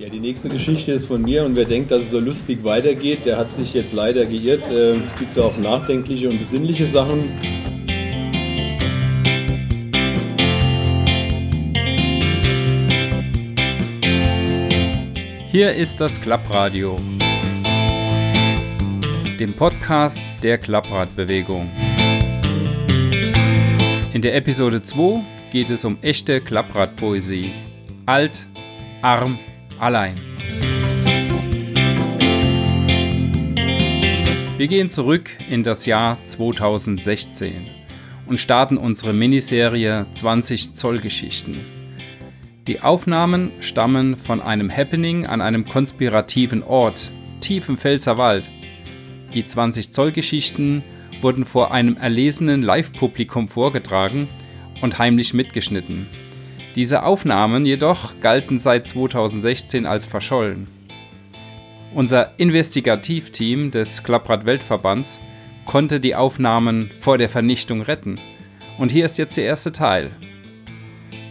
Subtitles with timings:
[0.00, 3.26] Ja, die nächste Geschichte ist von mir und wer denkt, dass es so lustig weitergeht,
[3.26, 4.64] der hat sich jetzt leider geirrt.
[4.72, 7.28] Ähm, es gibt auch nachdenkliche und besinnliche Sachen.
[15.50, 16.98] Hier ist das Klappradio,
[19.38, 21.70] dem Podcast der Klappradbewegung.
[24.14, 25.20] In der Episode 2
[25.52, 27.52] geht es um echte Klappradpoesie.
[28.06, 28.46] Alt,
[29.02, 29.38] arm,
[29.80, 30.16] allein.
[34.56, 37.66] Wir gehen zurück in das Jahr 2016
[38.26, 41.64] und starten unsere Miniserie 20 Zoll Geschichten.
[42.66, 48.50] Die Aufnahmen stammen von einem Happening an einem konspirativen Ort, tief im Pfälzerwald.
[49.32, 50.84] Die 20 Zoll Geschichten
[51.22, 54.28] wurden vor einem erlesenen Live-Publikum vorgetragen
[54.82, 56.06] und heimlich mitgeschnitten.
[56.76, 60.68] Diese Aufnahmen jedoch galten seit 2016 als verschollen.
[61.94, 65.20] Unser Investigativteam des Klapprad Weltverbands
[65.66, 68.20] konnte die Aufnahmen vor der Vernichtung retten.
[68.78, 70.12] Und hier ist jetzt der erste Teil.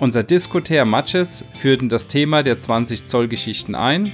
[0.00, 4.12] Unser Diskutär Matches führten das Thema der 20 Zoll Geschichten ein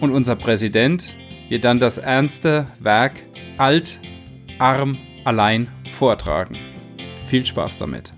[0.00, 1.16] und unser Präsident
[1.48, 3.12] wird dann das ernste Werk
[3.56, 4.00] Alt,
[4.58, 6.58] Arm, Allein vortragen.
[7.26, 8.12] Viel Spaß damit.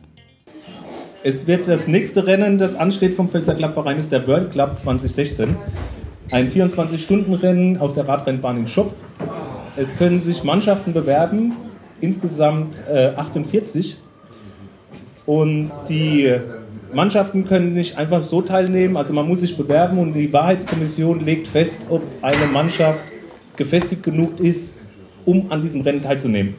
[1.27, 5.56] Es wird das nächste Rennen, das ansteht vom Pfälzer Klappverein, ist der World Club 2016.
[6.31, 8.92] Ein 24-Stunden-Rennen auf der Radrennbahn in Schupp.
[9.75, 11.55] Es können sich Mannschaften bewerben,
[12.03, 13.97] insgesamt äh, 48.
[15.25, 16.31] Und die
[16.92, 21.47] Mannschaften können nicht einfach so teilnehmen, also man muss sich bewerben und die Wahrheitskommission legt
[21.47, 23.00] fest, ob eine Mannschaft
[23.56, 24.75] gefestigt genug ist,
[25.25, 26.55] um an diesem Rennen teilzunehmen.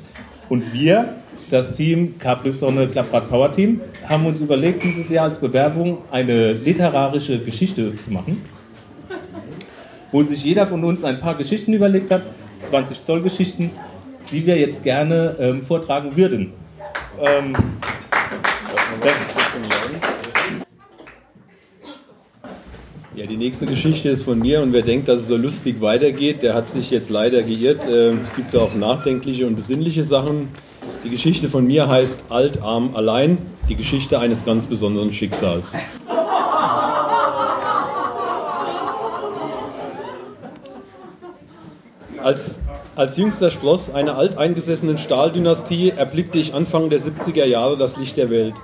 [0.49, 1.13] Und wir
[1.49, 7.93] das Team Capri-Sonne Power Team haben uns überlegt, dieses Jahr als Bewerbung eine literarische Geschichte
[7.95, 8.41] zu machen,
[10.11, 12.23] wo sich jeder von uns ein paar Geschichten überlegt hat,
[12.63, 13.71] 20 Zoll Geschichten,
[14.31, 16.53] die wir jetzt gerne ähm, vortragen würden.
[17.19, 17.53] Ähm,
[23.15, 26.41] ja, die nächste Geschichte ist von mir und wer denkt, dass es so lustig weitergeht,
[26.41, 27.83] der hat sich jetzt leider geirrt.
[27.87, 30.49] Ähm, es gibt auch nachdenkliche und besinnliche Sachen.
[31.05, 33.37] Die Geschichte von mir heißt Alt, Arm, Allein,
[33.69, 35.71] die Geschichte eines ganz besonderen Schicksals.
[42.23, 42.59] Als,
[42.95, 48.31] als jüngster Spross einer alteingesessenen Stahldynastie erblickte ich Anfang der 70er Jahre das Licht der
[48.31, 48.55] Welt.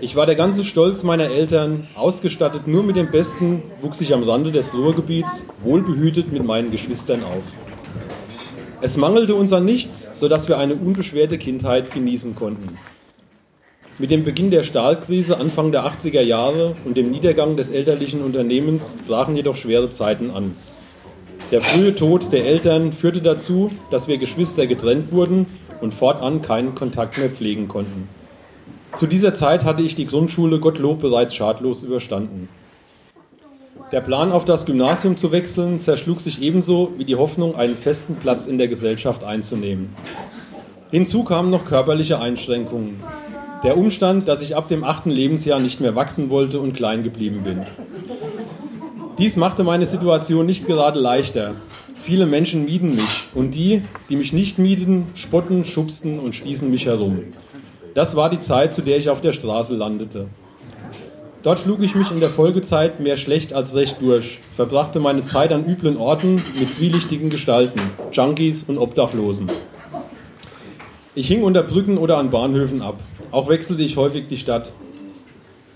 [0.00, 4.24] Ich war der ganze Stolz meiner Eltern, ausgestattet nur mit dem Besten, wuchs ich am
[4.24, 7.44] Rande des Ruhrgebiets, wohlbehütet mit meinen Geschwistern auf.
[8.86, 12.78] Es mangelte uns an nichts, sodass wir eine unbeschwerte Kindheit genießen konnten.
[13.98, 18.94] Mit dem Beginn der Stahlkrise Anfang der 80er Jahre und dem Niedergang des elterlichen Unternehmens
[19.08, 20.54] brachen jedoch schwere Zeiten an.
[21.50, 25.46] Der frühe Tod der Eltern führte dazu, dass wir Geschwister getrennt wurden
[25.80, 28.08] und fortan keinen Kontakt mehr pflegen konnten.
[28.96, 32.48] Zu dieser Zeit hatte ich die Grundschule Gottlob bereits schadlos überstanden.
[33.92, 38.16] Der Plan, auf das Gymnasium zu wechseln, zerschlug sich ebenso wie die Hoffnung, einen festen
[38.16, 39.94] Platz in der Gesellschaft einzunehmen.
[40.90, 43.00] Hinzu kamen noch körperliche Einschränkungen.
[43.62, 47.42] Der Umstand, dass ich ab dem achten Lebensjahr nicht mehr wachsen wollte und klein geblieben
[47.44, 47.60] bin.
[49.18, 51.54] Dies machte meine Situation nicht gerade leichter.
[52.02, 56.86] Viele Menschen mieden mich und die, die mich nicht mieden, spotten, schubsten und stießen mich
[56.86, 57.20] herum.
[57.94, 60.26] Das war die Zeit, zu der ich auf der Straße landete.
[61.46, 65.52] Dort schlug ich mich in der Folgezeit mehr schlecht als recht durch, verbrachte meine Zeit
[65.52, 67.80] an üblen Orten mit zwielichtigen Gestalten,
[68.10, 69.48] Junkies und Obdachlosen.
[71.14, 72.98] Ich hing unter Brücken oder an Bahnhöfen ab.
[73.30, 74.72] Auch wechselte ich häufig die Stadt.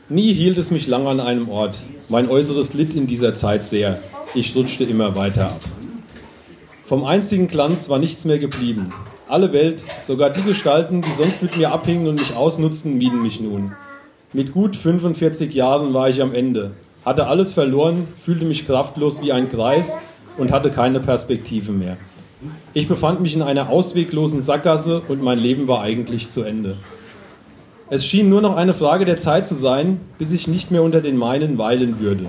[0.08, 1.78] Nie hielt es mich lange an einem Ort.
[2.08, 4.02] Mein Äußeres litt in dieser Zeit sehr.
[4.34, 5.60] Ich rutschte immer weiter ab.
[6.84, 8.92] Vom einstigen Glanz war nichts mehr geblieben.
[9.28, 13.41] Alle Welt, sogar die Gestalten, die sonst mit mir abhingen und mich ausnutzten, mieden mich
[13.41, 13.70] nun.
[14.33, 16.71] Mit gut 45 Jahren war ich am Ende,
[17.05, 19.99] hatte alles verloren, fühlte mich kraftlos wie ein Kreis
[20.38, 21.97] und hatte keine Perspektive mehr.
[22.73, 26.77] Ich befand mich in einer ausweglosen Sackgasse und mein Leben war eigentlich zu Ende.
[27.88, 31.00] Es schien nur noch eine Frage der Zeit zu sein, bis ich nicht mehr unter
[31.00, 32.26] den meinen weilen würde.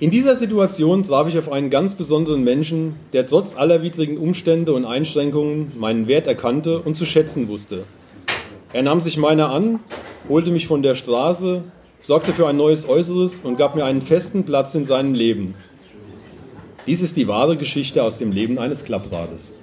[0.00, 4.72] In dieser Situation traf ich auf einen ganz besonderen Menschen, der trotz aller widrigen Umstände
[4.72, 7.84] und Einschränkungen meinen Wert erkannte und zu schätzen wusste.
[8.74, 9.80] Er nahm sich meiner an,
[10.30, 11.62] holte mich von der Straße,
[12.00, 15.54] sorgte für ein neues Äußeres und gab mir einen festen Platz in seinem Leben.
[16.86, 19.58] Dies ist die wahre Geschichte aus dem Leben eines Klapprades.